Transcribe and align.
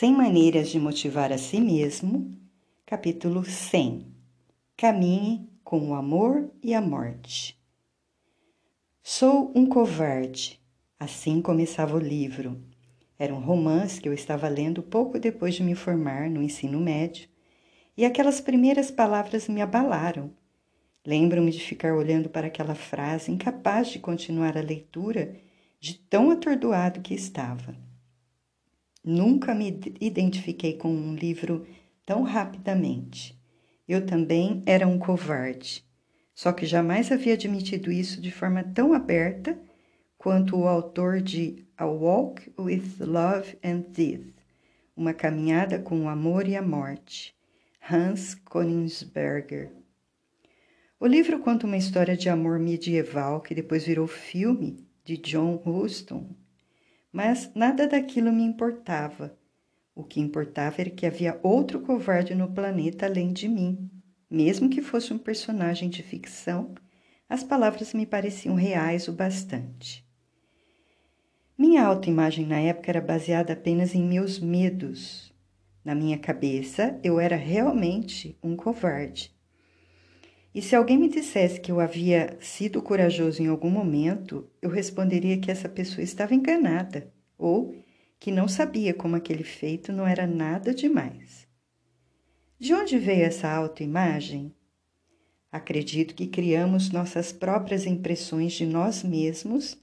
Sem 0.00 0.14
maneiras 0.14 0.70
de 0.70 0.80
motivar 0.80 1.30
a 1.30 1.36
si 1.36 1.60
mesmo, 1.60 2.34
capítulo 2.86 3.44
100. 3.44 4.06
Caminhe 4.74 5.46
com 5.62 5.90
o 5.90 5.92
amor 5.92 6.50
e 6.62 6.72
a 6.72 6.80
morte. 6.80 7.60
Sou 9.02 9.52
um 9.54 9.66
covarde. 9.66 10.58
Assim 10.98 11.42
começava 11.42 11.96
o 11.96 12.00
livro. 12.00 12.58
Era 13.18 13.34
um 13.34 13.40
romance 13.40 14.00
que 14.00 14.08
eu 14.08 14.14
estava 14.14 14.48
lendo 14.48 14.82
pouco 14.82 15.18
depois 15.18 15.54
de 15.54 15.62
me 15.62 15.74
formar 15.74 16.30
no 16.30 16.42
ensino 16.42 16.80
médio, 16.80 17.28
e 17.94 18.06
aquelas 18.06 18.40
primeiras 18.40 18.90
palavras 18.90 19.48
me 19.48 19.60
abalaram. 19.60 20.30
Lembro-me 21.06 21.50
de 21.50 21.60
ficar 21.60 21.92
olhando 21.92 22.30
para 22.30 22.46
aquela 22.46 22.74
frase, 22.74 23.30
incapaz 23.30 23.88
de 23.88 23.98
continuar 23.98 24.56
a 24.56 24.62
leitura, 24.62 25.36
de 25.78 25.92
tão 25.92 26.30
atordoado 26.30 27.02
que 27.02 27.12
estava. 27.12 27.89
Nunca 29.02 29.54
me 29.54 29.80
identifiquei 30.00 30.76
com 30.76 30.92
um 30.92 31.14
livro 31.14 31.66
tão 32.04 32.22
rapidamente. 32.22 33.40
Eu 33.88 34.04
também 34.04 34.62
era 34.66 34.86
um 34.86 34.98
covarde, 34.98 35.84
só 36.34 36.52
que 36.52 36.66
jamais 36.66 37.10
havia 37.10 37.34
admitido 37.34 37.90
isso 37.90 38.20
de 38.20 38.30
forma 38.30 38.62
tão 38.62 38.92
aberta 38.92 39.58
quanto 40.18 40.54
o 40.56 40.68
autor 40.68 41.20
de 41.20 41.66
A 41.76 41.86
Walk 41.86 42.52
with 42.58 42.96
Love 43.00 43.58
and 43.64 43.86
Death, 43.88 44.34
uma 44.94 45.14
caminhada 45.14 45.78
com 45.78 46.04
o 46.04 46.08
amor 46.08 46.46
e 46.46 46.54
a 46.54 46.62
morte, 46.62 47.34
Hans 47.90 48.34
Königsberger. 48.34 49.72
O 51.00 51.06
livro 51.06 51.40
conta 51.40 51.66
uma 51.66 51.78
história 51.78 52.14
de 52.14 52.28
amor 52.28 52.58
medieval 52.58 53.40
que 53.40 53.54
depois 53.54 53.86
virou 53.86 54.06
filme 54.06 54.86
de 55.02 55.16
John 55.16 55.62
Huston, 55.64 56.36
mas 57.12 57.50
nada 57.54 57.86
daquilo 57.86 58.32
me 58.32 58.42
importava. 58.42 59.36
O 59.94 60.04
que 60.04 60.20
importava 60.20 60.80
era 60.80 60.90
que 60.90 61.06
havia 61.06 61.38
outro 61.42 61.80
covarde 61.80 62.34
no 62.34 62.52
planeta 62.52 63.06
além 63.06 63.32
de 63.32 63.48
mim. 63.48 63.90
Mesmo 64.30 64.70
que 64.70 64.80
fosse 64.80 65.12
um 65.12 65.18
personagem 65.18 65.88
de 65.88 66.02
ficção, 66.02 66.74
as 67.28 67.42
palavras 67.42 67.92
me 67.92 68.06
pareciam 68.06 68.54
reais 68.54 69.08
o 69.08 69.12
bastante. 69.12 70.06
Minha 71.58 71.84
autoimagem 71.84 72.46
na 72.46 72.58
época 72.58 72.90
era 72.90 73.00
baseada 73.00 73.52
apenas 73.52 73.94
em 73.94 74.02
meus 74.02 74.38
medos. 74.38 75.30
Na 75.84 75.94
minha 75.94 76.18
cabeça, 76.18 76.98
eu 77.02 77.20
era 77.20 77.36
realmente 77.36 78.38
um 78.42 78.56
covarde. 78.56 79.34
E 80.52 80.60
se 80.60 80.74
alguém 80.74 80.98
me 80.98 81.08
dissesse 81.08 81.60
que 81.60 81.70
eu 81.70 81.78
havia 81.78 82.36
sido 82.40 82.82
corajoso 82.82 83.40
em 83.42 83.46
algum 83.46 83.70
momento, 83.70 84.50
eu 84.60 84.68
responderia 84.68 85.38
que 85.38 85.50
essa 85.50 85.68
pessoa 85.68 86.02
estava 86.02 86.34
enganada 86.34 87.12
ou 87.38 87.74
que 88.18 88.32
não 88.32 88.48
sabia 88.48 88.92
como 88.92 89.16
aquele 89.16 89.44
feito 89.44 89.92
não 89.92 90.06
era 90.06 90.26
nada 90.26 90.74
demais. 90.74 91.48
De 92.58 92.74
onde 92.74 92.98
veio 92.98 93.24
essa 93.24 93.48
autoimagem? 93.48 94.54
Acredito 95.52 96.14
que 96.14 96.26
criamos 96.26 96.90
nossas 96.90 97.32
próprias 97.32 97.86
impressões 97.86 98.52
de 98.52 98.66
nós 98.66 99.02
mesmos, 99.02 99.78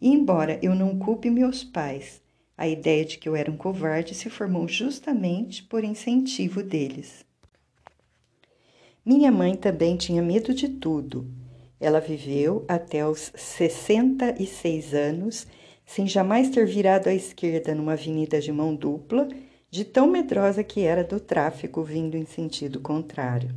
e 0.00 0.08
embora 0.08 0.58
eu 0.62 0.74
não 0.74 0.98
culpe 0.98 1.28
meus 1.30 1.62
pais, 1.62 2.22
a 2.56 2.66
ideia 2.66 3.04
de 3.04 3.18
que 3.18 3.28
eu 3.28 3.36
era 3.36 3.50
um 3.50 3.56
covarde 3.56 4.14
se 4.14 4.30
formou 4.30 4.66
justamente 4.66 5.62
por 5.64 5.84
incentivo 5.84 6.62
deles. 6.62 7.24
Minha 9.04 9.32
mãe 9.32 9.56
também 9.56 9.96
tinha 9.96 10.22
medo 10.22 10.54
de 10.54 10.68
tudo. 10.68 11.26
Ela 11.80 11.98
viveu 11.98 12.64
até 12.68 13.04
os 13.04 13.32
66 13.34 14.94
anos 14.94 15.46
sem 15.84 16.06
jamais 16.06 16.50
ter 16.50 16.64
virado 16.64 17.08
à 17.08 17.12
esquerda 17.12 17.74
numa 17.74 17.94
avenida 17.94 18.40
de 18.40 18.52
mão 18.52 18.72
dupla, 18.74 19.28
de 19.68 19.84
tão 19.84 20.06
medrosa 20.06 20.62
que 20.62 20.82
era 20.82 21.02
do 21.02 21.18
tráfego 21.18 21.82
vindo 21.82 22.16
em 22.16 22.24
sentido 22.24 22.78
contrário. 22.78 23.50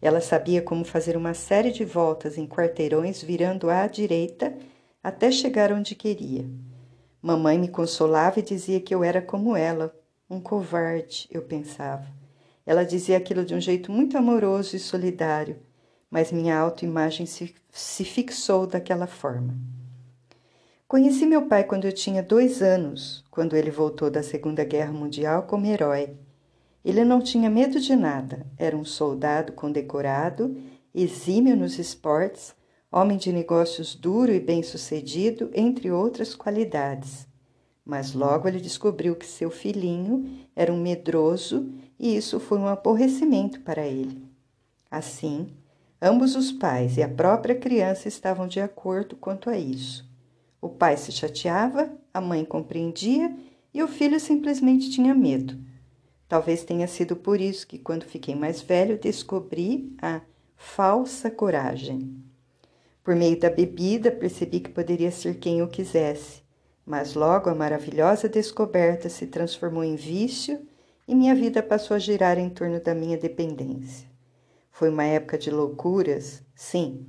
Ela 0.00 0.20
sabia 0.20 0.60
como 0.60 0.84
fazer 0.84 1.16
uma 1.16 1.32
série 1.32 1.70
de 1.70 1.84
voltas 1.84 2.36
em 2.36 2.44
quarteirões 2.44 3.22
virando 3.22 3.70
à 3.70 3.86
direita 3.86 4.52
até 5.00 5.30
chegar 5.30 5.72
onde 5.72 5.94
queria. 5.94 6.44
Mamãe 7.22 7.56
me 7.56 7.68
consolava 7.68 8.40
e 8.40 8.42
dizia 8.42 8.80
que 8.80 8.92
eu 8.92 9.04
era 9.04 9.22
como 9.22 9.56
ela, 9.56 9.94
um 10.28 10.40
covarde, 10.40 11.28
eu 11.30 11.42
pensava. 11.42 12.21
Ela 12.64 12.84
dizia 12.84 13.16
aquilo 13.16 13.44
de 13.44 13.54
um 13.54 13.60
jeito 13.60 13.90
muito 13.90 14.16
amoroso 14.16 14.76
e 14.76 14.78
solidário, 14.78 15.56
mas 16.10 16.30
minha 16.30 16.58
autoimagem 16.58 17.26
se, 17.26 17.54
se 17.70 18.04
fixou 18.04 18.66
daquela 18.66 19.06
forma. 19.06 19.56
Conheci 20.86 21.24
meu 21.24 21.46
pai 21.46 21.64
quando 21.64 21.86
eu 21.86 21.92
tinha 21.92 22.22
dois 22.22 22.60
anos, 22.60 23.24
quando 23.30 23.56
ele 23.56 23.70
voltou 23.70 24.10
da 24.10 24.22
Segunda 24.22 24.62
Guerra 24.62 24.92
Mundial 24.92 25.44
como 25.44 25.64
herói. 25.64 26.14
Ele 26.84 27.02
não 27.02 27.20
tinha 27.20 27.48
medo 27.48 27.80
de 27.80 27.96
nada, 27.96 28.46
era 28.58 28.76
um 28.76 28.84
soldado 28.84 29.52
condecorado, 29.52 30.54
exímio 30.94 31.56
nos 31.56 31.78
esportes, 31.78 32.54
homem 32.90 33.16
de 33.16 33.32
negócios 33.32 33.94
duro 33.94 34.30
e 34.30 34.38
bem-sucedido, 34.38 35.50
entre 35.54 35.90
outras 35.90 36.34
qualidades. 36.34 37.26
Mas 37.84 38.12
logo 38.12 38.46
ele 38.46 38.60
descobriu 38.60 39.16
que 39.16 39.24
seu 39.24 39.50
filhinho 39.50 40.28
era 40.54 40.70
um 40.70 40.80
medroso 40.80 41.72
e 42.02 42.16
isso 42.16 42.40
foi 42.40 42.58
um 42.58 42.66
aborrecimento 42.66 43.60
para 43.60 43.86
ele. 43.86 44.20
Assim, 44.90 45.54
ambos 46.00 46.34
os 46.34 46.50
pais 46.50 46.96
e 46.96 47.02
a 47.02 47.08
própria 47.08 47.54
criança 47.54 48.08
estavam 48.08 48.48
de 48.48 48.58
acordo 48.60 49.14
quanto 49.14 49.48
a 49.48 49.56
isso. 49.56 50.04
O 50.60 50.68
pai 50.68 50.96
se 50.96 51.12
chateava, 51.12 51.92
a 52.12 52.20
mãe 52.20 52.44
compreendia 52.44 53.32
e 53.72 53.84
o 53.84 53.86
filho 53.86 54.18
simplesmente 54.18 54.90
tinha 54.90 55.14
medo. 55.14 55.56
Talvez 56.26 56.64
tenha 56.64 56.88
sido 56.88 57.14
por 57.14 57.40
isso 57.40 57.68
que, 57.68 57.78
quando 57.78 58.02
fiquei 58.02 58.34
mais 58.34 58.60
velho, 58.60 58.98
descobri 58.98 59.94
a 60.02 60.22
falsa 60.56 61.30
coragem. 61.30 62.16
Por 63.04 63.14
meio 63.14 63.38
da 63.38 63.48
bebida, 63.48 64.10
percebi 64.10 64.58
que 64.58 64.70
poderia 64.70 65.12
ser 65.12 65.38
quem 65.38 65.60
eu 65.60 65.68
quisesse, 65.68 66.42
mas 66.84 67.14
logo 67.14 67.48
a 67.48 67.54
maravilhosa 67.54 68.28
descoberta 68.28 69.08
se 69.08 69.28
transformou 69.28 69.84
em 69.84 69.94
vício 69.94 70.66
e 71.06 71.14
minha 71.14 71.34
vida 71.34 71.62
passou 71.62 71.94
a 71.94 71.98
girar 71.98 72.38
em 72.38 72.48
torno 72.48 72.80
da 72.80 72.94
minha 72.94 73.16
dependência. 73.16 74.08
Foi 74.70 74.88
uma 74.88 75.04
época 75.04 75.36
de 75.36 75.50
loucuras, 75.50 76.42
sim, 76.54 77.06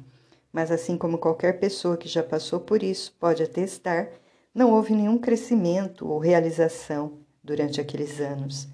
mas 0.51 0.71
assim 0.71 0.97
como 0.97 1.17
qualquer 1.17 1.59
pessoa 1.59 1.97
que 1.97 2.07
já 2.07 2.21
passou 2.21 2.59
por 2.59 2.83
isso 2.83 3.15
pode 3.19 3.41
atestar, 3.41 4.11
não 4.53 4.71
houve 4.71 4.93
nenhum 4.93 5.17
crescimento 5.17 6.07
ou 6.07 6.19
realização 6.19 7.19
durante 7.43 7.81
aqueles 7.81 8.19
anos. 8.19 8.67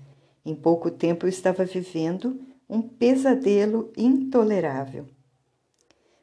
Em 0.46 0.56
pouco 0.56 0.92
tempo 0.92 1.26
eu 1.26 1.30
estava 1.30 1.64
vivendo 1.64 2.42
um 2.70 2.82
pesadelo 2.82 3.92
intolerável. 3.98 5.06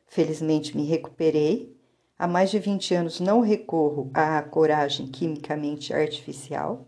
Felizmente 0.06 0.76
me 0.76 0.84
recuperei. 0.84 1.76
Há 2.18 2.26
mais 2.26 2.50
de 2.50 2.58
20 2.58 2.94
anos 2.94 3.20
não 3.20 3.40
recorro 3.40 4.10
à 4.14 4.40
coragem 4.42 5.06
quimicamente 5.06 5.92
artificial 5.92 6.86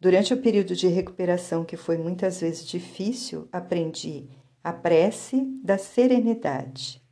Durante 0.00 0.32
o 0.32 0.40
período 0.40 0.76
de 0.76 0.86
recuperação, 0.86 1.64
que 1.64 1.76
foi 1.76 1.98
muitas 1.98 2.40
vezes 2.40 2.64
difícil, 2.64 3.48
aprendi 3.50 4.28
a 4.62 4.72
prece 4.72 5.44
da 5.62 5.76
serenidade. 5.76 7.02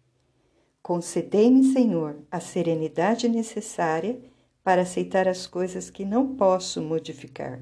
Concedei-me, 0.81 1.65
Senhor, 1.73 2.17
a 2.31 2.39
serenidade 2.39 3.29
necessária 3.29 4.21
para 4.63 4.83
aceitar 4.83 5.27
as 5.27 5.49
coisas 5.49 5.91
que 5.91 6.05
não 6.05 6.37
posso 6.37 6.81
modificar, 6.81 7.61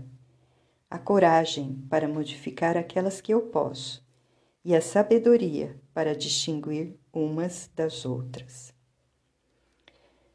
a 0.90 0.98
coragem 0.98 1.82
para 1.88 2.06
modificar 2.06 2.76
aquelas 2.76 3.22
que 3.22 3.32
eu 3.32 3.40
posso 3.42 4.04
e 4.62 4.74
a 4.74 4.80
sabedoria 4.82 5.74
para 5.94 6.14
distinguir 6.14 6.98
umas 7.10 7.70
das 7.74 8.04
outras. 8.04 8.74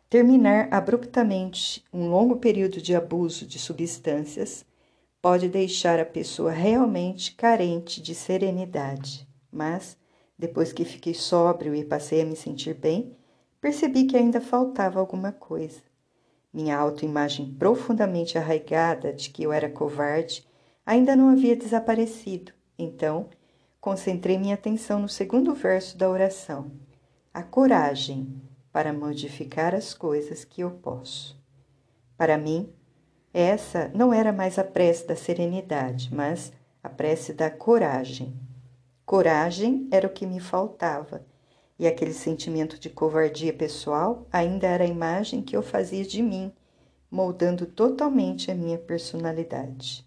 Terminar 0.09 0.67
abruptamente 0.71 1.83
um 1.93 2.09
longo 2.09 2.37
período 2.37 2.81
de 2.81 2.95
abuso 2.95 3.45
de 3.45 3.59
substâncias 3.59 4.65
pode 5.21 5.49
deixar 5.49 5.99
a 5.99 6.05
pessoa 6.05 6.51
realmente 6.51 7.33
carente 7.35 8.01
de 8.01 8.15
serenidade. 8.15 9.27
Mas, 9.51 9.97
depois 10.37 10.71
que 10.71 10.85
fiquei 10.85 11.13
sóbrio 11.13 11.75
e 11.75 11.83
passei 11.83 12.21
a 12.21 12.25
me 12.25 12.35
sentir 12.35 12.73
bem, 12.73 13.15
percebi 13.59 14.05
que 14.05 14.15
ainda 14.15 14.39
faltava 14.39 14.99
alguma 14.99 15.31
coisa. 15.31 15.81
Minha 16.53 16.77
autoimagem 16.77 17.53
profundamente 17.53 18.37
arraigada 18.37 19.13
de 19.13 19.29
que 19.29 19.43
eu 19.43 19.51
era 19.51 19.69
covarde 19.69 20.47
ainda 20.85 21.15
não 21.15 21.29
havia 21.29 21.55
desaparecido. 21.55 22.51
Então, 22.77 23.29
concentrei 23.79 24.37
minha 24.37 24.55
atenção 24.55 24.99
no 24.99 25.09
segundo 25.09 25.53
verso 25.53 25.97
da 25.97 26.09
oração: 26.09 26.71
a 27.33 27.43
coragem 27.43 28.41
para 28.71 28.93
modificar 28.93 29.75
as 29.75 29.93
coisas 29.93 30.43
que 30.43 30.61
eu 30.61 30.71
posso. 30.71 31.37
Para 32.17 32.37
mim, 32.37 32.73
essa 33.33 33.91
não 33.93 34.13
era 34.13 34.31
mais 34.33 34.57
a 34.57 34.63
prece 34.63 35.07
da 35.07 35.15
serenidade, 35.15 36.13
mas 36.13 36.51
a 36.83 36.89
prece 36.89 37.33
da 37.33 37.49
coragem. 37.49 38.33
Coragem 39.05 39.87
era 39.91 40.07
o 40.07 40.11
que 40.11 40.25
me 40.25 40.39
faltava, 40.39 41.25
e 41.77 41.87
aquele 41.87 42.13
sentimento 42.13 42.79
de 42.79 42.89
covardia 42.89 43.53
pessoal 43.53 44.27
ainda 44.31 44.67
era 44.67 44.83
a 44.83 44.87
imagem 44.87 45.41
que 45.41 45.55
eu 45.55 45.61
fazia 45.61 46.03
de 46.03 46.21
mim, 46.21 46.51
moldando 47.09 47.65
totalmente 47.65 48.51
a 48.51 48.55
minha 48.55 48.77
personalidade. 48.77 50.05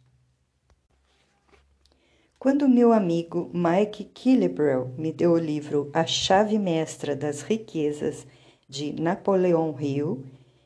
Quando 2.39 2.69
meu 2.69 2.93
amigo 2.93 3.51
Mike 3.55 4.05
Killebrell 4.05 4.93
me 4.99 5.13
deu 5.13 5.33
o 5.33 5.39
livro 5.39 5.91
A 5.93 6.05
Chave 6.05 6.59
Mestra 6.59 7.15
das 7.15 7.41
Riquezas 7.41 8.27
de 8.69 8.93
Napoleão 9.01 9.77
Hill, 9.79 10.25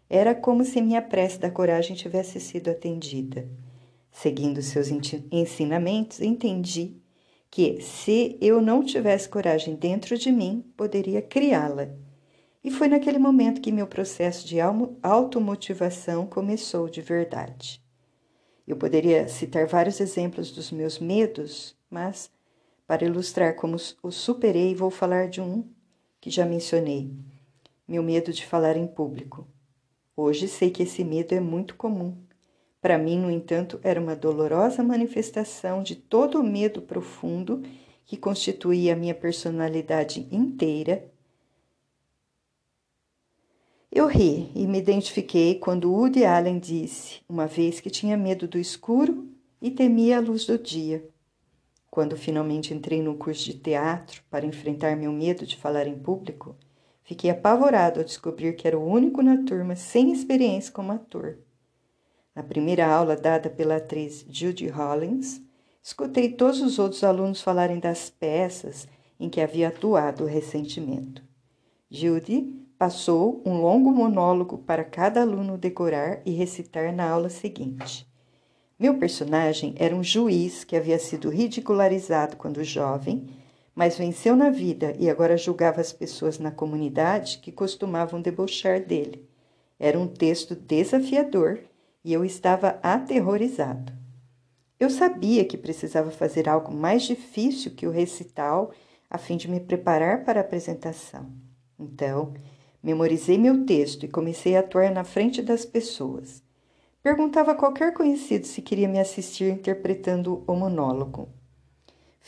era 0.09 0.35
como 0.35 0.65
se 0.65 0.81
minha 0.81 1.03
prece 1.03 1.39
da 1.39 1.51
coragem 1.51 1.97
tivesse 1.97 2.39
sido 2.41 2.71
atendida. 2.71 3.49
Seguindo 4.11 4.63
seus 4.63 4.89
ensinamentos, 5.31 6.21
entendi 6.21 6.97
que, 7.51 7.81
se 7.81 8.39
eu 8.41 8.61
não 8.61 8.83
tivesse 8.83 9.29
coragem 9.29 9.75
dentro 9.75 10.17
de 10.17 10.31
mim, 10.33 10.65
poderia 10.77 11.21
criá-la. 11.21 11.89
E 12.63 12.71
foi 12.71 12.89
naquele 12.89 13.19
momento 13.19 13.61
que 13.61 13.71
meu 13.71 13.87
processo 13.87 14.47
de 14.47 14.59
automotivação 15.03 16.27
começou 16.27 16.89
de 16.89 17.01
verdade. 17.01 17.81
Eu 18.67 18.77
poderia 18.77 19.29
citar 19.29 19.67
vários 19.67 20.01
exemplos 20.01 20.51
dos 20.51 20.73
meus 20.73 20.99
medos, 20.99 21.77
mas, 21.89 22.31
para 22.87 23.05
ilustrar 23.05 23.55
como 23.55 23.77
os 23.77 24.15
superei, 24.15 24.75
vou 24.75 24.91
falar 24.91 25.29
de 25.29 25.41
um 25.41 25.65
que 26.21 26.31
já 26.31 26.45
mencionei: 26.45 27.13
meu 27.87 28.03
medo 28.03 28.33
de 28.33 28.45
falar 28.45 28.77
em 28.77 28.87
público. 28.87 29.47
Hoje 30.17 30.49
sei 30.49 30.71
que 30.71 30.83
esse 30.83 31.05
medo 31.05 31.35
é 31.35 31.41
muito 31.41 31.75
comum. 31.75 32.17
Para 32.81 32.97
mim, 32.97 33.19
no 33.19 33.31
entanto, 33.31 33.79
era 33.83 34.01
uma 34.01 34.17
dolorosa 34.17 34.83
manifestação 34.83 35.83
de 35.83 35.97
todo 35.97 36.41
o 36.41 36.45
medo 36.45 36.81
profundo 36.81 37.63
que 38.05 38.17
constituía 38.17 38.95
a 38.95 38.97
minha 38.97 39.15
personalidade 39.15 40.27
inteira 40.31 41.11
eu 43.97 44.07
ri 44.07 44.51
e 44.55 44.67
me 44.67 44.77
identifiquei 44.77 45.55
quando 45.55 45.91
Woody 45.91 46.23
Allen 46.23 46.59
disse, 46.59 47.23
uma 47.27 47.47
vez 47.47 47.81
que 47.81 47.89
tinha 47.89 48.15
medo 48.15 48.47
do 48.47 48.59
escuro 48.59 49.27
e 49.59 49.71
temia 49.71 50.19
a 50.19 50.21
luz 50.21 50.45
do 50.45 50.59
dia. 50.59 51.09
Quando 51.91 52.15
finalmente 52.15 52.75
entrei 52.75 53.01
no 53.01 53.15
curso 53.15 53.47
de 53.47 53.55
teatro 53.55 54.23
para 54.29 54.45
enfrentar 54.45 54.95
meu 54.97 55.11
medo 55.11 55.47
de 55.47 55.57
falar 55.57 55.87
em 55.87 55.99
público, 55.99 56.55
fiquei 57.07 57.31
apavorado 57.31 58.01
ao 58.01 58.05
descobrir 58.05 58.55
que 58.55 58.69
era 58.69 58.79
o 58.79 58.87
único 58.87 59.23
na 59.23 59.43
turma 59.45 59.75
sem 59.75 60.13
experiência 60.13 60.71
como 60.71 60.93
ator. 60.93 61.39
Na 62.35 62.43
primeira 62.43 62.87
aula 62.87 63.17
dada 63.17 63.49
pela 63.49 63.77
atriz 63.77 64.27
Judy 64.29 64.69
Hollins, 64.69 65.41
escutei 65.83 66.33
todos 66.33 66.61
os 66.61 66.79
outros 66.79 67.03
alunos 67.03 67.41
falarem 67.41 67.81
das 67.81 68.11
peças 68.11 68.87
em 69.19 69.31
que 69.31 69.41
havia 69.41 69.69
atuado 69.69 70.27
recentemente. 70.27 71.25
Judy 71.91 72.67
Passou 72.79 73.43
um 73.47 73.59
longo 73.59 73.91
monólogo 73.91 74.59
para 74.59 74.85
cada 74.85 75.23
aluno 75.23 75.57
decorar 75.57 76.21
e 76.27 76.33
recitar 76.33 76.93
na 76.93 77.09
aula 77.09 77.31
seguinte. 77.31 78.07
Meu 78.79 78.99
personagem 78.99 79.75
era 79.79 79.97
um 79.97 80.05
juiz 80.05 80.63
que 80.63 80.77
havia 80.77 80.99
sido 80.99 81.31
ridicularizado 81.31 82.37
quando 82.37 82.63
jovem, 82.63 83.31
mas 83.77 83.97
venceu 83.97 84.35
na 84.35 84.51
vida 84.51 84.97
e 84.99 85.09
agora 85.09 85.37
julgava 85.37 85.81
as 85.81 85.93
pessoas 85.93 86.41
na 86.41 86.51
comunidade 86.51 87.39
que 87.39 87.53
costumavam 87.53 88.21
debochar 88.21 88.81
dele. 88.81 89.29
Era 89.79 89.97
um 89.97 90.09
texto 90.09 90.57
desafiador 90.57 91.61
e 92.03 92.13
eu 92.13 92.25
estava 92.25 92.81
aterrorizado. 92.83 93.93
Eu 94.81 94.91
sabia 94.91 95.45
que 95.45 95.57
precisava 95.57 96.11
fazer 96.11 96.49
algo 96.49 96.75
mais 96.75 97.05
difícil 97.05 97.71
que 97.71 97.87
o 97.87 97.93
recital 97.93 98.73
a 99.09 99.17
fim 99.17 99.37
de 99.37 99.49
me 99.49 99.61
preparar 99.61 100.25
para 100.25 100.41
a 100.41 100.43
apresentação. 100.43 101.31
Então, 101.79 102.35
Memorizei 102.87 103.37
meu 103.37 103.67
texto 103.67 104.05
e 104.05 104.09
comecei 104.09 104.57
a 104.57 104.61
atuar 104.61 104.93
na 104.93 105.03
frente 105.03 105.43
das 105.43 105.65
pessoas. 105.65 106.41
Perguntava 107.03 107.51
a 107.51 107.55
qualquer 107.57 107.93
conhecido 107.93 108.47
se 108.47 108.63
queria 108.63 108.87
me 108.87 109.01
assistir 109.01 109.53
interpretando 109.53 110.45
o 110.47 110.55
monólogo. 110.55 111.29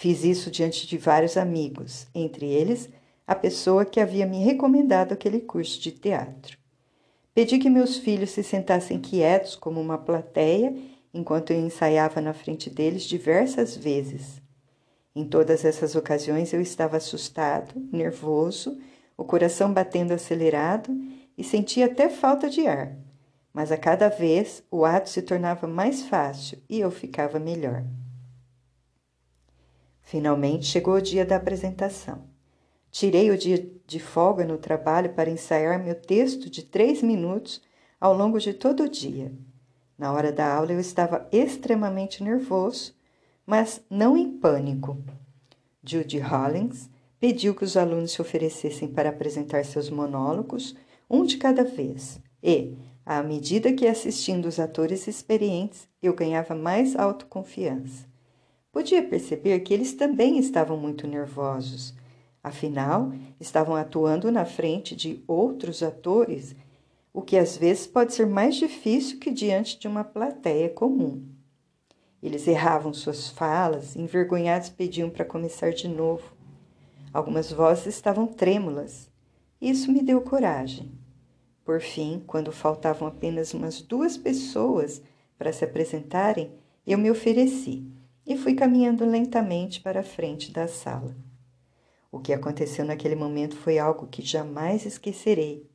Fiz 0.01 0.23
isso 0.23 0.49
diante 0.49 0.87
de 0.87 0.97
vários 0.97 1.37
amigos, 1.37 2.07
entre 2.15 2.47
eles 2.47 2.89
a 3.27 3.35
pessoa 3.35 3.85
que 3.85 3.99
havia 3.99 4.25
me 4.25 4.39
recomendado 4.45 5.11
aquele 5.11 5.41
curso 5.41 5.81
de 5.81 5.91
teatro. 5.91 6.57
Pedi 7.35 7.59
que 7.59 7.69
meus 7.69 7.97
filhos 7.97 8.31
se 8.31 8.45
sentassem 8.45 9.01
quietos 9.01 9.57
como 9.57 9.81
uma 9.81 9.99
plateia 9.99 10.73
enquanto 11.13 11.51
eu 11.51 11.59
ensaiava 11.59 12.21
na 12.21 12.33
frente 12.33 12.71
deles 12.71 13.03
diversas 13.03 13.77
vezes. 13.77 14.41
Em 15.17 15.25
todas 15.25 15.65
essas 15.65 15.97
ocasiões 15.97 16.53
eu 16.53 16.61
estava 16.61 16.97
assustado, 16.97 17.75
nervoso 17.93 18.79
o 19.17 19.25
coração 19.25 19.75
batendo 19.75 20.13
acelerado 20.13 20.97
e 21.37 21.43
sentia 21.43 21.87
até 21.87 22.09
falta 22.09 22.49
de 22.49 22.69
ar. 22.69 22.97
Mas 23.53 23.73
a 23.73 23.77
cada 23.77 24.09
vez 24.09 24.63
o 24.71 24.85
ato 24.85 25.11
se 25.11 25.23
tornava 25.23 25.67
mais 25.67 26.03
fácil 26.03 26.57
e 26.71 26.79
eu 26.79 26.89
ficava 26.89 27.41
melhor. 27.41 27.83
Finalmente 30.09 30.65
chegou 30.65 30.95
o 30.95 31.03
dia 31.03 31.23
da 31.23 31.37
apresentação. 31.37 32.23
Tirei 32.91 33.31
o 33.31 33.37
dia 33.37 33.71
de 33.87 34.01
folga 34.01 34.43
no 34.43 34.57
trabalho 34.57 35.13
para 35.13 35.29
ensaiar 35.29 35.85
meu 35.85 35.95
texto 35.95 36.49
de 36.49 36.63
três 36.63 37.03
minutos 37.03 37.61
ao 38.01 38.17
longo 38.17 38.41
de 38.41 38.55
todo 38.55 38.85
o 38.85 38.89
dia. 38.89 39.31
Na 39.99 40.11
hora 40.11 40.33
da 40.33 40.51
aula 40.51 40.73
eu 40.73 40.81
estava 40.81 41.29
extremamente 41.31 42.25
nervoso, 42.25 42.95
mas 43.45 43.83
não 43.91 44.17
em 44.17 44.33
pânico. 44.39 44.97
Judy 45.85 46.21
Hollins 46.21 46.89
pediu 47.21 47.55
que 47.55 47.65
os 47.65 47.77
alunos 47.77 48.13
se 48.13 48.23
oferecessem 48.23 48.89
para 48.89 49.11
apresentar 49.11 49.63
seus 49.67 49.91
monólogos, 49.91 50.75
um 51.11 51.23
de 51.23 51.37
cada 51.37 51.65
vez, 51.65 52.19
e, 52.43 52.79
à 53.05 53.23
medida 53.23 53.75
que 53.75 53.87
assistindo 53.87 54.47
os 54.47 54.59
atores 54.59 55.07
experientes, 55.07 55.87
eu 56.03 56.15
ganhava 56.15 56.55
mais 56.55 56.97
autoconfiança. 56.97 58.08
Podia 58.79 59.03
perceber 59.03 59.59
que 59.59 59.75
eles 59.75 59.93
também 59.93 60.39
estavam 60.39 60.77
muito 60.77 61.05
nervosos. 61.05 61.93
Afinal, 62.41 63.13
estavam 63.41 63.75
atuando 63.75 64.31
na 64.31 64.45
frente 64.45 64.95
de 64.95 65.21
outros 65.27 65.83
atores, 65.83 66.55
o 67.13 67.21
que 67.21 67.37
às 67.37 67.57
vezes 67.57 67.89
pode 67.89 68.15
ser 68.15 68.25
mais 68.25 68.55
difícil 68.55 69.19
que 69.19 69.33
diante 69.33 69.81
de 69.81 69.89
uma 69.89 70.05
plateia 70.05 70.69
comum. 70.69 71.25
Eles 72.23 72.47
erravam 72.47 72.95
suas 72.95 73.29
falas, 73.29 73.97
envergonhados 73.97 74.69
pediam 74.69 75.11
para 75.11 75.25
começar 75.25 75.73
de 75.73 75.89
novo. 75.89 76.33
Algumas 77.13 77.51
vozes 77.51 77.87
estavam 77.89 78.29
trêmulas. 78.29 79.11
Isso 79.61 79.91
me 79.91 80.05
deu 80.05 80.21
coragem. 80.21 80.93
Por 81.65 81.81
fim, 81.81 82.23
quando 82.25 82.53
faltavam 82.53 83.09
apenas 83.09 83.53
umas 83.53 83.83
duas 83.83 84.17
pessoas 84.17 85.03
para 85.37 85.53
se 85.53 85.65
apresentarem, 85.65 86.53
eu 86.87 86.97
me 86.97 87.11
ofereci 87.11 87.98
e 88.29 88.37
fui 88.37 88.55
caminhando 88.55 89.07
lentamente 89.07 89.81
para 89.81 90.01
a 90.01 90.05
frente 90.05 90.53
da 90.53 90.69
sala. 90.69 91.17
O 92.13 92.21
que 92.21 92.33
aconteceu 92.33 92.85
naquele 92.85 93.15
momento 93.15 93.57
foi 93.57 93.79
algo 93.79 94.07
que 94.07 94.21
jamais 94.21 94.85
esquecerei. 94.85 95.67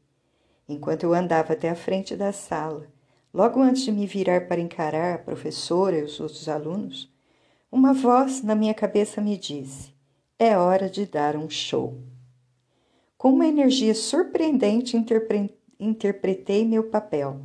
Enquanto 0.70 1.04
eu 1.04 1.16
andava 1.16 1.54
até 1.54 1.72
a 1.72 1.76
frente 1.76 2.16
da 2.16 2.32
sala, 2.32 2.88
logo 3.34 3.60
antes 3.60 3.84
de 3.84 3.92
me 3.92 4.06
virar 4.06 4.48
para 4.48 4.62
encarar 4.62 5.16
a 5.16 5.18
professora 5.18 5.98
e 5.98 6.04
os 6.04 6.20
outros 6.20 6.48
alunos, 6.48 7.12
uma 7.72 7.92
voz 7.92 8.44
na 8.44 8.54
minha 8.54 8.74
cabeça 8.74 9.20
me 9.20 9.36
disse: 9.36 9.92
é 10.38 10.56
hora 10.56 10.88
de 10.88 11.08
dar 11.08 11.36
um 11.36 11.50
show. 11.50 12.00
Com 13.18 13.32
uma 13.32 13.48
energia 13.48 13.96
surpreendente, 13.96 14.96
interpre 14.96 15.58
interpretei 15.80 16.64
meu 16.66 16.84
papel. 16.84 17.42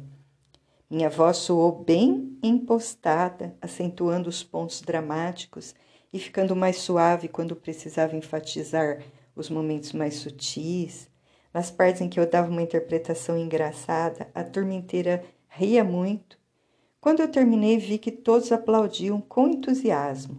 Minha 0.91 1.11
voz 1.11 1.37
soou 1.37 1.71
bem 1.85 2.39
impostada, 2.43 3.55
acentuando 3.61 4.27
os 4.27 4.43
pontos 4.43 4.81
dramáticos 4.81 5.75
e 6.11 6.19
ficando 6.19 6.57
mais 6.57 6.79
suave 6.79 7.29
quando 7.29 7.55
precisava 7.55 8.17
enfatizar 8.17 9.03
os 9.37 9.51
momentos 9.51 9.93
mais 9.93 10.15
sutis. 10.15 11.11
Nas 11.53 11.71
partes 11.71 12.01
em 12.01 12.09
que 12.09 12.19
eu 12.19 12.29
dava 12.29 12.51
uma 12.51 12.63
interpretação 12.63 13.37
engraçada, 13.37 14.31
a 14.35 14.43
turma 14.43 14.73
inteira 14.73 15.23
ria 15.47 15.85
muito. 15.85 16.39
Quando 17.03 17.21
eu 17.21 17.31
terminei, 17.31 17.77
vi 17.77 17.99
que 17.99 18.11
todos 18.11 18.51
aplaudiam 18.51 19.21
com 19.21 19.47
entusiasmo, 19.47 20.39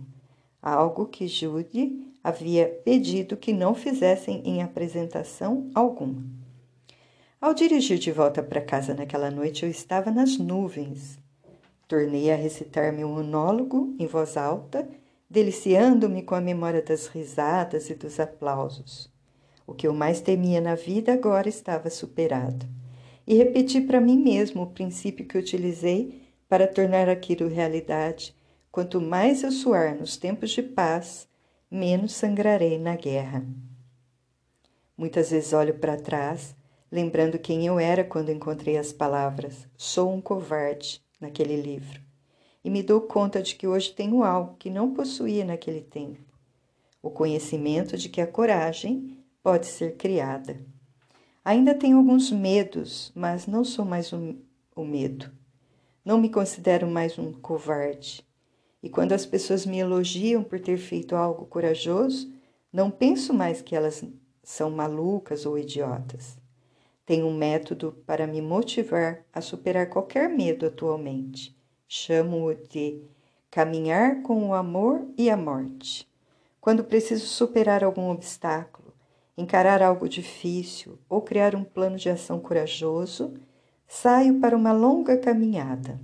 algo 0.59 1.05
que 1.05 1.27
Judy 1.27 2.11
havia 2.23 2.67
pedido 2.83 3.37
que 3.37 3.53
não 3.53 3.75
fizessem 3.75 4.41
em 4.43 4.63
apresentação 4.63 5.69
alguma. 5.75 6.38
Ao 7.41 7.53
dirigir 7.53 7.97
de 7.97 8.11
volta 8.11 8.43
para 8.43 8.59
casa 8.59 8.93
naquela 8.93 9.31
noite, 9.31 9.63
eu 9.63 9.71
estava 9.71 10.11
nas 10.11 10.37
nuvens. 10.37 11.17
Tornei 11.87 12.29
a 12.29 12.35
recitar 12.35 12.91
meu 12.91 13.07
monólogo 13.07 13.95
em 13.97 14.05
voz 14.05 14.35
alta, 14.35 14.85
deliciando-me 15.29 16.21
com 16.21 16.35
a 16.35 16.41
memória 16.41 16.81
das 16.81 17.07
risadas 17.07 17.89
e 17.89 17.95
dos 17.95 18.19
aplausos. 18.19 19.09
O 19.65 19.73
que 19.73 19.87
eu 19.87 19.93
mais 19.93 20.19
temia 20.19 20.59
na 20.59 20.75
vida 20.75 21.13
agora 21.13 21.47
estava 21.47 21.89
superado. 21.89 22.67
E 23.25 23.35
repeti 23.35 23.79
para 23.79 24.01
mim 24.01 24.17
mesmo 24.17 24.63
o 24.63 24.71
princípio 24.71 25.25
que 25.25 25.37
utilizei 25.37 26.21
para 26.49 26.67
tornar 26.67 27.07
aquilo 27.07 27.47
realidade. 27.47 28.35
Quanto 28.69 28.99
mais 28.99 29.43
eu 29.43 29.51
suar 29.53 29.95
nos 29.95 30.17
tempos 30.17 30.49
de 30.49 30.61
paz, 30.61 31.25
menos 31.71 32.11
sangrarei 32.11 32.77
na 32.77 32.97
guerra. 32.97 33.45
Muitas 34.97 35.31
vezes 35.31 35.53
olho 35.53 35.75
para 35.75 35.95
trás, 35.95 36.58
lembrando 36.91 37.37
quem 37.37 37.65
eu 37.65 37.79
era 37.79 38.03
quando 38.03 38.31
encontrei 38.31 38.77
as 38.77 38.91
palavras 38.91 39.67
sou 39.77 40.11
um 40.11 40.19
covarde 40.19 41.01
naquele 41.19 41.55
livro. 41.55 42.01
e 42.63 42.69
me 42.69 42.83
dou 42.83 43.01
conta 43.01 43.41
de 43.41 43.55
que 43.55 43.67
hoje 43.67 43.93
tenho 43.93 44.23
algo 44.23 44.55
que 44.57 44.69
não 44.69 44.93
possuía 44.93 45.45
naquele 45.45 45.81
tempo: 45.81 46.19
o 47.01 47.09
conhecimento 47.09 47.97
de 47.97 48.09
que 48.09 48.19
a 48.19 48.27
coragem 48.27 49.17
pode 49.41 49.67
ser 49.67 49.95
criada. 49.95 50.59
Ainda 51.43 51.73
tenho 51.73 51.97
alguns 51.97 52.31
medos, 52.31 53.11
mas 53.15 53.47
não 53.47 53.63
sou 53.63 53.85
mais 53.85 54.11
um, 54.11 54.35
o 54.75 54.83
medo. 54.83 55.31
Não 56.03 56.17
me 56.17 56.29
considero 56.29 56.87
mais 56.87 57.17
um 57.17 57.31
covarde. 57.31 58.25
E 58.81 58.89
quando 58.89 59.13
as 59.13 59.25
pessoas 59.25 59.65
me 59.65 59.79
elogiam 59.79 60.43
por 60.43 60.59
ter 60.59 60.77
feito 60.77 61.15
algo 61.15 61.45
corajoso, 61.45 62.31
não 62.71 62.89
penso 62.89 63.33
mais 63.33 63.61
que 63.61 63.75
elas 63.75 64.03
são 64.43 64.71
malucas 64.71 65.45
ou 65.45 65.57
idiotas. 65.57 66.38
Tenho 67.09 67.25
um 67.25 67.33
método 67.33 67.97
para 68.05 68.27
me 68.27 68.39
motivar 68.39 69.25
a 69.33 69.41
superar 69.41 69.89
qualquer 69.89 70.29
medo 70.29 70.67
atualmente. 70.67 71.57
Chamo-o 71.87 72.53
de 72.53 73.01
caminhar 73.49 74.21
com 74.21 74.47
o 74.47 74.53
amor 74.53 75.07
e 75.17 75.27
a 75.27 75.35
morte. 75.35 76.07
Quando 76.61 76.83
preciso 76.83 77.25
superar 77.25 77.83
algum 77.83 78.11
obstáculo, 78.11 78.93
encarar 79.35 79.81
algo 79.81 80.07
difícil 80.07 80.99
ou 81.09 81.19
criar 81.19 81.55
um 81.55 81.63
plano 81.63 81.97
de 81.97 82.11
ação 82.11 82.39
corajoso, 82.39 83.33
saio 83.87 84.39
para 84.39 84.55
uma 84.55 84.71
longa 84.71 85.17
caminhada. 85.17 85.99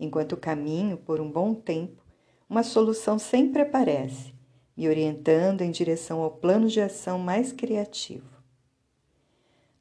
Enquanto 0.00 0.36
caminho 0.36 0.96
por 0.96 1.20
um 1.20 1.30
bom 1.30 1.54
tempo, 1.54 2.02
uma 2.50 2.64
solução 2.64 3.20
sempre 3.20 3.62
aparece, 3.62 4.34
me 4.76 4.88
orientando 4.88 5.62
em 5.62 5.70
direção 5.70 6.22
ao 6.22 6.32
plano 6.32 6.66
de 6.66 6.80
ação 6.80 7.20
mais 7.20 7.52
criativo. 7.52 8.37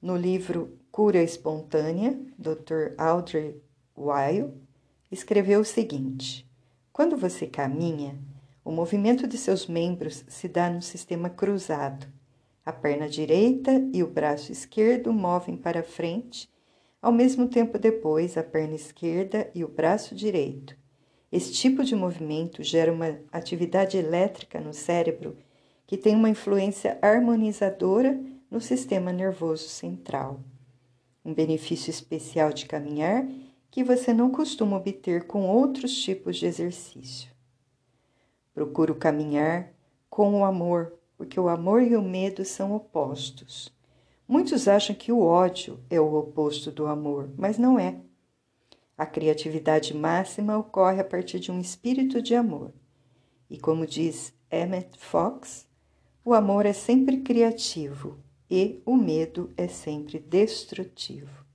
No 0.02 0.16
livro 0.16 0.78
Cura 0.92 1.24
Espontânea, 1.24 2.20
Dr. 2.38 2.94
Audrey 2.98 3.60
Weil 3.98 4.54
escreveu 5.12 5.62
o 5.62 5.66
seguinte: 5.66 6.48
Quando 6.94 7.18
você 7.18 7.48
caminha, 7.48 8.16
o 8.64 8.72
movimento 8.72 9.28
de 9.28 9.38
seus 9.38 9.66
membros 9.66 10.24
se 10.28 10.48
dá 10.48 10.70
num 10.70 10.82
sistema 10.82 11.30
cruzado. 11.30 12.06
A 12.64 12.72
perna 12.72 13.10
direita 13.10 13.72
e 13.92 14.04
o 14.04 14.08
braço 14.08 14.52
esquerdo 14.52 15.12
movem 15.12 15.58
para 15.58 15.82
frente 15.82 16.48
ao 17.02 17.12
mesmo 17.12 17.48
tempo, 17.48 17.80
depois, 17.80 18.38
a 18.38 18.44
perna 18.44 18.76
esquerda 18.76 19.50
e 19.56 19.64
o 19.64 19.68
braço 19.68 20.14
direito. 20.14 20.76
Esse 21.32 21.54
tipo 21.54 21.84
de 21.84 21.96
movimento 21.96 22.62
gera 22.64 22.92
uma 22.92 23.20
atividade 23.32 23.98
elétrica 23.98 24.60
no 24.60 24.74
cérebro 24.74 25.38
que 25.86 25.96
tem 25.96 26.16
uma 26.16 26.30
influência 26.30 26.98
harmonizadora 27.02 28.20
no 28.50 28.62
sistema 28.62 29.12
nervoso 29.12 29.68
central. 29.68 30.40
Um 31.24 31.34
benefício 31.34 31.90
especial 31.90 32.54
de 32.54 32.66
caminhar 32.66 33.28
que 33.70 33.84
você 33.84 34.14
não 34.14 34.32
costuma 34.32 34.78
obter 34.78 35.28
com 35.28 35.48
outros 35.48 35.94
tipos 36.02 36.38
de 36.38 36.46
exercício. 36.46 37.30
Procuro 38.54 38.96
caminhar 38.96 39.74
com 40.10 40.40
o 40.40 40.46
amor, 40.46 40.94
porque 41.18 41.40
o 41.40 41.50
amor 41.50 41.82
e 41.84 41.96
o 41.96 42.02
medo 42.02 42.46
são 42.46 42.74
opostos. 42.74 43.72
Muitos 44.28 44.68
acham 44.68 44.96
que 44.96 45.12
o 45.12 45.22
ódio 45.22 45.80
é 45.90 46.00
o 46.00 46.16
oposto 46.16 46.72
do 46.72 46.88
amor, 46.88 47.30
mas 47.38 47.58
não 47.58 47.78
é. 47.78 48.00
A 48.98 49.06
criatividade 49.06 49.94
máxima 49.94 50.58
ocorre 50.58 51.00
a 51.00 51.04
partir 51.04 51.40
de 51.40 51.52
um 51.52 51.60
espírito 51.60 52.22
de 52.22 52.34
amor. 52.34 52.74
E 53.50 53.60
como 53.60 53.86
diz 53.86 54.34
Emmett 54.50 54.98
Fox, 54.98 55.68
o 56.26 56.34
amor 56.34 56.66
é 56.66 56.74
sempre 56.74 57.18
criativo 57.18 58.18
e 58.50 58.82
o 58.86 58.96
medo 58.96 59.52
é 59.58 59.68
sempre 59.68 60.20
destrutivo. 60.20 61.46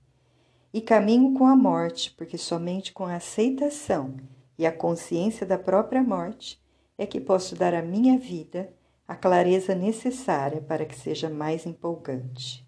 E 0.73 0.81
caminho 0.81 1.33
com 1.33 1.45
a 1.45 1.55
morte, 1.55 2.11
porque 2.11 2.37
somente 2.37 2.93
com 2.93 3.05
a 3.05 3.15
aceitação 3.15 4.15
e 4.57 4.65
a 4.65 4.71
consciência 4.71 5.45
da 5.45 5.57
própria 5.57 6.01
morte 6.01 6.61
é 6.97 7.05
que 7.05 7.19
posso 7.19 7.55
dar 7.55 7.73
à 7.73 7.81
minha 7.81 8.17
vida 8.17 8.73
a 9.07 9.15
clareza 9.15 9.75
necessária 9.75 10.61
para 10.61 10.85
que 10.85 10.95
seja 10.95 11.29
mais 11.29 11.65
empolgante. 11.65 12.65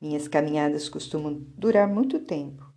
Minhas 0.00 0.28
caminhadas 0.28 0.88
costumam 0.88 1.44
durar 1.56 1.88
muito 1.88 2.20
tempo. 2.20 2.72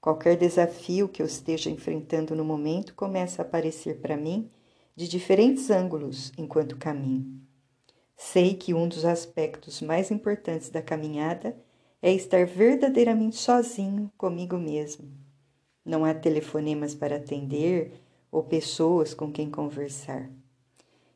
Qualquer 0.00 0.36
desafio 0.36 1.08
que 1.08 1.20
eu 1.20 1.26
esteja 1.26 1.68
enfrentando 1.68 2.34
no 2.34 2.44
momento 2.44 2.94
começa 2.94 3.42
a 3.42 3.44
aparecer 3.44 4.00
para 4.00 4.16
mim 4.16 4.50
de 4.96 5.06
diferentes 5.06 5.70
ângulos 5.70 6.32
enquanto 6.38 6.76
caminho. 6.76 7.49
Sei 8.22 8.52
que 8.52 8.74
um 8.74 8.86
dos 8.86 9.06
aspectos 9.06 9.80
mais 9.80 10.10
importantes 10.10 10.68
da 10.68 10.82
caminhada 10.82 11.56
é 12.02 12.12
estar 12.12 12.44
verdadeiramente 12.44 13.36
sozinho 13.36 14.12
comigo 14.18 14.58
mesmo. 14.58 15.10
Não 15.82 16.04
há 16.04 16.12
telefonemas 16.12 16.94
para 16.94 17.16
atender 17.16 17.98
ou 18.30 18.42
pessoas 18.42 19.14
com 19.14 19.32
quem 19.32 19.50
conversar. 19.50 20.30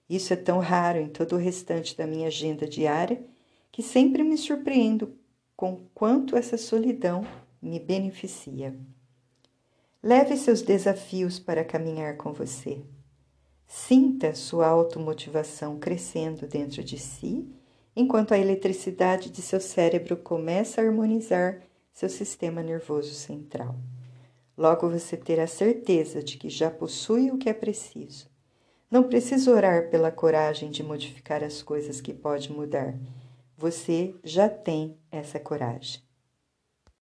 Isso 0.08 0.32
é 0.32 0.36
tão 0.36 0.60
raro 0.60 0.98
em 0.98 1.10
todo 1.10 1.36
o 1.36 1.38
restante 1.38 1.94
da 1.94 2.06
minha 2.06 2.28
agenda 2.28 2.66
diária 2.66 3.22
que 3.70 3.82
sempre 3.82 4.24
me 4.24 4.38
surpreendo 4.38 5.14
com 5.54 5.84
quanto 5.94 6.38
essa 6.38 6.56
solidão 6.56 7.22
me 7.60 7.78
beneficia. 7.78 8.74
Leve 10.02 10.38
seus 10.38 10.62
desafios 10.62 11.38
para 11.38 11.66
caminhar 11.66 12.16
com 12.16 12.32
você. 12.32 12.82
Sinta 13.66 14.34
sua 14.34 14.66
automotivação 14.66 15.78
crescendo 15.78 16.46
dentro 16.46 16.82
de 16.82 16.98
si, 16.98 17.48
enquanto 17.94 18.32
a 18.32 18.38
eletricidade 18.38 19.30
de 19.30 19.42
seu 19.42 19.60
cérebro 19.60 20.16
começa 20.16 20.80
a 20.80 20.84
harmonizar 20.84 21.62
seu 21.92 22.08
sistema 22.08 22.62
nervoso 22.62 23.14
central. 23.14 23.76
Logo 24.56 24.88
você 24.88 25.16
terá 25.16 25.46
certeza 25.46 26.22
de 26.22 26.36
que 26.36 26.48
já 26.48 26.70
possui 26.70 27.30
o 27.30 27.38
que 27.38 27.48
é 27.48 27.54
preciso 27.54 28.32
não 28.94 29.02
precisa 29.02 29.50
orar 29.50 29.90
pela 29.90 30.12
coragem 30.12 30.70
de 30.70 30.80
modificar 30.80 31.42
as 31.42 31.60
coisas 31.60 32.00
que 32.00 32.14
pode 32.14 32.52
mudar. 32.52 32.96
Você 33.58 34.14
já 34.22 34.48
tem 34.48 34.96
essa 35.10 35.40
coragem. 35.40 36.00